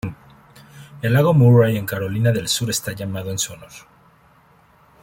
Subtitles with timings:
[1.03, 3.69] El Lago Murray en Carolina del Sur está llamado en su honor.